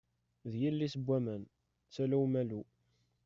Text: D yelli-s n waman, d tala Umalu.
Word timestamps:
D 0.51 0.53
yelli-s 0.61 0.95
n 0.97 1.01
waman, 1.07 1.43
d 1.87 1.91
tala 1.93 2.17
Umalu. 2.25 2.61